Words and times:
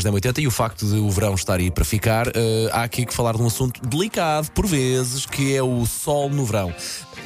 da 0.00 0.10
80 0.10 0.40
e 0.40 0.46
o 0.46 0.50
facto 0.50 0.86
de 0.86 0.96
o 0.96 1.10
verão 1.10 1.34
estar 1.34 1.60
aí 1.60 1.70
para 1.70 1.84
ficar, 1.84 2.26
eh, 2.28 2.70
há 2.72 2.82
aqui 2.82 3.04
que 3.04 3.12
falar 3.12 3.34
de 3.34 3.42
um 3.42 3.46
assunto 3.46 3.86
delicado, 3.86 4.50
por 4.52 4.66
vezes, 4.66 5.26
que 5.26 5.54
é 5.54 5.62
o 5.62 5.84
sol 5.84 6.30
no 6.30 6.46
verão. 6.46 6.74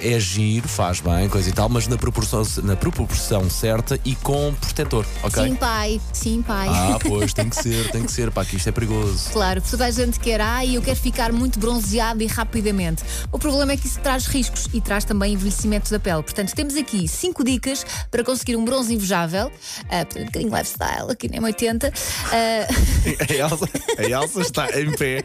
É 0.02 0.18
giro, 0.18 0.68
faz 0.68 0.98
bem, 1.00 1.28
coisa 1.28 1.48
e 1.48 1.52
tal, 1.52 1.68
mas 1.68 1.86
na 1.86 1.96
proporção, 1.96 2.42
na 2.64 2.74
proporção 2.74 3.48
certa 3.48 4.00
e 4.04 4.16
com 4.16 4.52
protetor, 4.54 5.06
ok? 5.22 5.44
Sim, 5.44 5.54
pai. 5.54 6.00
Sim, 6.12 6.42
pai. 6.42 6.66
Ah, 6.68 6.98
pois, 7.06 7.32
tem 7.32 7.48
que 7.48 7.54
ser, 7.54 7.88
tem 7.92 8.02
que 8.02 8.10
ser, 8.10 8.32
pá, 8.32 8.44
que 8.44 8.56
isto 8.56 8.68
é 8.68 8.72
perigoso. 8.72 9.30
Claro, 9.30 9.62
toda 9.62 9.86
a 9.86 9.90
gente 9.92 10.18
quer, 10.18 10.40
ai, 10.40 10.76
eu 10.76 10.82
quero 10.82 10.98
ficar 10.98 11.32
muito 11.32 11.60
bronzeado 11.60 12.20
e 12.20 12.26
rapidamente. 12.26 13.04
O 13.30 13.38
problema 13.38 13.72
é 13.72 13.76
que 13.76 13.86
isso 13.86 14.00
traz 14.00 14.26
riscos 14.26 14.68
e 14.74 14.80
traz 14.80 15.04
também 15.04 15.34
envelhecimento 15.34 15.88
da 15.88 16.00
pele. 16.00 16.24
Portanto, 16.24 16.52
temos 16.52 16.74
aqui 16.74 17.06
cinco 17.06 17.44
dicas 17.44 17.86
para 18.10 18.24
conseguir 18.24 18.56
um 18.56 18.64
bronze 18.64 18.92
invejável. 18.92 19.46
Uh, 19.46 20.20
um 20.20 20.24
bocadinho 20.24 20.50
lifestyle, 20.52 21.12
aqui 21.12 21.28
nem 21.30 21.40
80. 21.40 21.88
Uh, 21.88 22.55
A 22.64 23.32
Elsa, 23.32 23.68
a 23.98 24.02
Elsa 24.02 24.40
está 24.40 24.80
em 24.80 24.90
pé, 24.92 25.24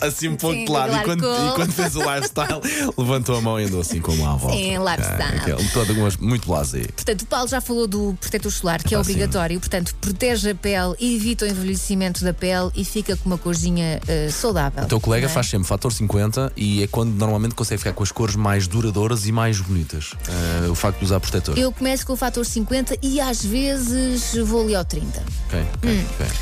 assim 0.00 0.28
um 0.28 0.36
pouco 0.36 0.56
Sim, 0.56 0.64
de 0.64 0.70
lado, 0.72 0.96
e 0.96 1.00
quando, 1.04 1.24
e 1.24 1.52
quando 1.54 1.72
fez 1.72 1.94
o 1.96 2.00
lifestyle, 2.00 2.60
levantou 2.96 3.36
a 3.36 3.40
mão 3.40 3.60
e 3.60 3.64
andou 3.64 3.80
assim 3.80 4.00
com 4.00 4.12
uma 4.12 4.34
à 4.34 4.36
volta. 4.36 4.56
Sim, 4.56 4.78
lifestyle. 4.78 5.52
Ah, 5.52 5.70
todo 5.72 5.94
muito 6.20 6.46
blasé. 6.46 6.82
Portanto, 6.94 7.22
o 7.22 7.26
Paulo 7.26 7.48
já 7.48 7.60
falou 7.60 7.86
do 7.86 8.16
protetor 8.20 8.50
solar, 8.52 8.82
que 8.82 8.94
é 8.94 8.98
Ah, 8.98 9.04
sim. 9.04 9.12
obrigatório. 9.12 9.58
Portanto, 9.60 9.94
protege 10.00 10.50
a 10.50 10.54
pele, 10.54 10.94
evita 11.00 11.44
o 11.44 11.48
envelhecimento 11.48 12.24
da 12.24 12.32
pele 12.32 12.70
e 12.74 12.84
fica 12.84 13.16
com 13.16 13.28
uma 13.28 13.38
corzinha 13.38 14.00
uh, 14.06 14.30
saudável. 14.30 14.84
O 14.84 14.86
teu 14.86 15.00
colega 15.00 15.26
é? 15.26 15.28
faz 15.28 15.48
sempre 15.48 15.66
fator 15.68 15.92
50 15.92 16.52
e 16.56 16.82
é 16.82 16.86
quando 16.86 17.12
normalmente 17.14 17.54
consegue 17.54 17.78
ficar 17.78 17.92
com 17.92 18.02
as 18.02 18.12
cores 18.12 18.36
mais 18.36 18.66
duradouras 18.66 19.26
e 19.26 19.32
mais 19.32 19.60
bonitas. 19.60 20.12
Ah, 20.28 20.70
o 20.70 20.74
facto 20.74 20.98
de 20.98 21.04
usar 21.04 21.20
protetor. 21.20 21.58
Eu 21.58 21.72
começo 21.72 22.06
com 22.06 22.12
o 22.12 22.16
fator 22.16 22.44
50 22.44 22.96
e 23.02 23.20
às 23.20 23.44
vezes 23.44 24.34
vou 24.44 24.62
ali 24.62 24.74
ao 24.74 24.84
30. 24.84 25.22
Ok, 25.48 25.60
ok, 25.76 25.90
Hum. 25.90 26.04
ok. 26.14 26.26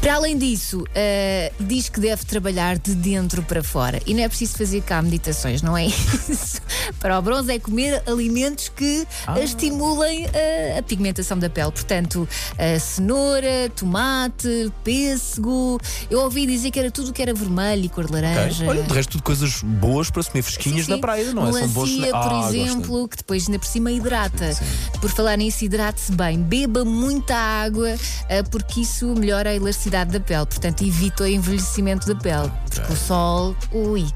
Para 0.00 0.14
além 0.14 0.38
disso, 0.38 0.80
uh, 0.82 1.54
diz 1.64 1.90
que 1.90 2.00
deve 2.00 2.24
trabalhar 2.24 2.78
de 2.78 2.94
dentro 2.94 3.42
para 3.42 3.62
fora. 3.62 4.00
E 4.06 4.14
não 4.14 4.22
é 4.22 4.28
preciso 4.28 4.56
fazer 4.56 4.80
cá 4.80 5.02
meditações, 5.02 5.60
não 5.60 5.76
é 5.76 5.84
isso? 6.26 6.58
Para 6.98 7.18
o 7.18 7.22
bronze 7.22 7.52
é 7.52 7.58
comer 7.58 8.02
alimentos 8.06 8.70
que 8.70 9.06
Ah. 9.26 9.38
estimulem 9.40 10.24
uh, 10.24 10.78
a 10.78 10.82
pigmentação 10.82 11.38
da 11.38 11.50
pele. 11.50 11.70
Portanto, 11.70 12.26
uh, 12.54 12.80
cenoura, 12.80 13.70
tomate, 13.76 14.72
pêssego. 14.82 15.78
Eu 16.10 16.20
ouvi 16.20 16.46
dizer 16.46 16.70
que 16.70 16.78
era 16.80 16.90
tudo 16.90 17.12
que 17.12 17.20
era 17.20 17.34
vermelho 17.34 17.84
e 17.84 17.88
cor 17.90 18.06
de 18.06 18.12
laranja. 18.14 18.64
Ok. 18.64 18.68
Olha, 18.68 18.82
de 18.82 18.94
resto, 18.94 19.10
tudo 19.12 19.22
coisas 19.22 19.60
boas 19.62 20.10
para 20.10 20.22
se 20.22 20.30
comer 20.30 20.42
fresquinhas 20.42 20.86
Sim, 20.86 20.92
na 20.92 20.96
sim. 20.96 21.00
praia, 21.02 21.30
não 21.34 21.46
é? 21.46 21.52
São 21.52 21.68
bons 21.68 21.90
Melancia, 21.90 22.16
Ah, 22.16 22.20
por 22.22 22.30
gosto. 22.30 22.54
exemplo, 22.56 23.08
que 23.08 23.16
depois 23.18 23.46
ainda 23.46 23.58
por 23.58 23.66
cima 23.68 23.92
hidrata. 23.92 24.54
Sim, 24.54 24.64
Por 24.98 25.10
falar 25.10 25.36
nisso, 25.36 25.62
hidrate-se 25.62 26.10
bem. 26.12 26.38
Beba 26.42 26.86
muita 26.86 27.36
água, 27.36 27.94
ah, 28.30 28.48
porque 28.50 28.80
isso 28.80 29.06
melhora 29.14 29.50
a 29.50 29.54
elasticidade 29.54 29.89
da 29.90 30.20
pele. 30.20 30.46
Portanto, 30.46 30.82
evita 30.84 31.24
o 31.24 31.26
envelhecimento 31.26 32.06
da 32.06 32.14
pele. 32.20 32.50
Porque 32.72 32.92
o 32.92 32.96
sol, 32.96 33.56
ui. 33.72 34.06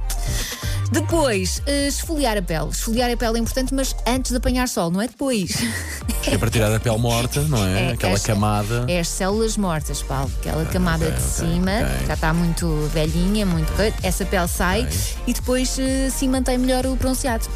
Depois, 0.91 1.61
eh, 1.67 1.89
esfoliar 1.89 2.37
a 2.37 2.43
pele. 2.43 2.69
Esfoliar 2.71 3.11
a 3.11 3.17
pele 3.17 3.39
é 3.39 3.41
importante, 3.41 3.75
mas 3.75 3.97
antes 4.07 4.31
de 4.31 4.37
apanhar 4.37 4.69
sol, 4.69 4.91
não 4.91 5.01
é 5.01 5.09
depois. 5.09 5.51
É 6.27 6.39
para 6.39 6.51
tirar 6.51 6.73
a 6.75 6.79
pele 6.79 6.99
morta, 6.99 7.41
não 7.43 7.65
é? 7.67 7.75
É, 7.91 7.93
Aquela 7.93 8.15
as- 8.15 8.23
camada. 8.23 8.85
É 8.89 9.01
as 9.01 9.09
células 9.09 9.57
mortas, 9.57 10.03
Paulo. 10.03 10.31
Aquela 10.41 10.65
camada 10.67 11.07
ok, 11.07 11.17
de 11.17 11.23
ok, 11.25 11.31
cima, 11.55 11.71
ok. 11.97 12.07
já 12.07 12.15
está 12.15 12.33
muito 12.33 12.89
velhinha, 12.93 13.45
muito. 13.45 13.73
Essa 14.03 14.25
pele 14.25 14.47
sai 14.49 14.89
e 15.27 15.33
depois 15.33 15.77
eh, 15.79 16.09
sim 16.11 16.29
mantém 16.29 16.59
melhor 16.59 16.87
o 16.87 16.95
bronzeado. 16.97 17.47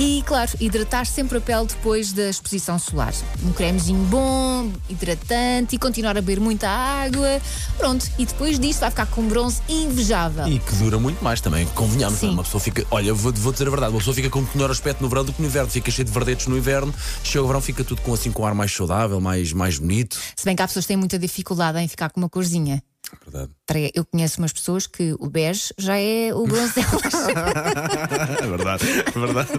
E, 0.00 0.22
claro, 0.22 0.50
hidratar 0.58 1.04
sempre 1.04 1.36
a 1.36 1.40
pele 1.42 1.66
depois 1.66 2.10
da 2.10 2.30
exposição 2.30 2.78
solar. 2.78 3.12
Um 3.44 3.52
cremezinho 3.52 4.02
bom, 4.04 4.72
hidratante 4.88 5.76
e 5.76 5.78
continuar 5.78 6.16
a 6.16 6.22
beber 6.22 6.40
muita 6.40 6.70
água. 6.70 7.38
Pronto, 7.76 8.10
e 8.18 8.24
depois 8.24 8.58
disso 8.58 8.80
vai 8.80 8.88
ficar 8.88 9.04
com 9.04 9.20
um 9.20 9.28
bronze 9.28 9.60
invejável. 9.68 10.48
E 10.48 10.58
que 10.58 10.74
dura 10.76 10.98
muito 10.98 11.22
mais 11.22 11.42
também, 11.42 11.66
convenhamos. 11.74 12.18
Sim. 12.18 12.28
não 12.28 12.32
é? 12.32 12.36
Uma 12.36 12.44
pessoa 12.44 12.62
fica, 12.62 12.86
olha, 12.90 13.12
vou, 13.12 13.30
vou 13.30 13.52
dizer 13.52 13.66
a 13.66 13.70
verdade, 13.70 13.92
uma 13.92 13.98
pessoa 13.98 14.14
fica 14.14 14.30
com 14.30 14.42
melhor 14.54 14.70
aspecto 14.70 15.02
no 15.02 15.08
verão 15.10 15.22
do 15.22 15.34
que 15.34 15.42
no 15.42 15.48
inverno, 15.48 15.68
fica 15.68 15.90
cheio 15.90 16.06
de 16.06 16.12
verdetes 16.12 16.46
no 16.46 16.56
inverno, 16.56 16.94
chega 17.22 17.44
o 17.44 17.46
verão, 17.46 17.60
fica 17.60 17.84
tudo 17.84 18.00
com 18.00 18.14
assim 18.14 18.32
com 18.32 18.42
um 18.42 18.46
ar 18.46 18.54
mais 18.54 18.74
saudável, 18.74 19.20
mais, 19.20 19.52
mais 19.52 19.78
bonito. 19.78 20.18
Se 20.34 20.46
bem 20.46 20.56
que 20.56 20.62
há 20.62 20.66
pessoas 20.66 20.86
que 20.86 20.88
têm 20.88 20.96
muita 20.96 21.18
dificuldade 21.18 21.78
em 21.78 21.86
ficar 21.86 22.08
com 22.08 22.20
uma 22.20 22.28
corzinha. 22.30 22.82
Verdade. 23.26 23.50
Eu 23.94 24.04
conheço 24.04 24.38
umas 24.40 24.52
pessoas 24.52 24.86
que 24.86 25.14
o 25.18 25.28
bege 25.28 25.72
já 25.78 25.96
é 25.98 26.32
o 26.34 26.46
bronze 26.46 26.74
delas. 26.74 27.00
É 28.42 28.46
verdade, 28.46 28.84
é 29.14 29.18
verdade. 29.18 29.50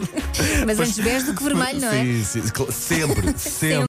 Mas 0.66 0.80
antes 0.80 1.00
bege 1.00 1.26
do 1.26 1.34
que 1.36 1.44
vermelho, 1.44 1.80
não 1.80 1.90
é? 1.90 2.04
Sim, 2.04 2.24
sim, 2.24 2.42
cl- 2.42 2.72
sempre, 2.72 3.34
sempre. 3.38 3.76